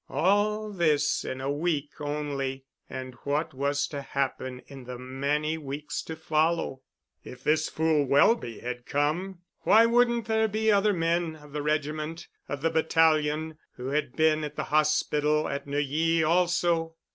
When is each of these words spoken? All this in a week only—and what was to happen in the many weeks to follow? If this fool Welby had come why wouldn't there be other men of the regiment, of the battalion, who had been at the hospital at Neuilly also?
All 0.09 0.71
this 0.71 1.23
in 1.23 1.41
a 1.41 1.51
week 1.51 1.91
only—and 2.01 3.13
what 3.23 3.53
was 3.53 3.85
to 3.89 4.01
happen 4.01 4.63
in 4.65 4.85
the 4.85 4.97
many 4.97 5.59
weeks 5.59 6.01
to 6.01 6.15
follow? 6.15 6.81
If 7.23 7.43
this 7.43 7.69
fool 7.69 8.05
Welby 8.05 8.61
had 8.61 8.87
come 8.87 9.41
why 9.59 9.85
wouldn't 9.85 10.25
there 10.25 10.47
be 10.47 10.71
other 10.71 10.93
men 10.93 11.35
of 11.35 11.51
the 11.53 11.61
regiment, 11.61 12.27
of 12.49 12.63
the 12.63 12.71
battalion, 12.71 13.59
who 13.73 13.89
had 13.89 14.15
been 14.15 14.43
at 14.43 14.55
the 14.55 14.63
hospital 14.73 15.47
at 15.47 15.67
Neuilly 15.67 16.23
also? 16.23 16.95